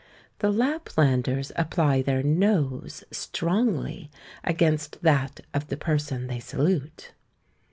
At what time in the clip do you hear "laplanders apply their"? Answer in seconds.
0.51-2.23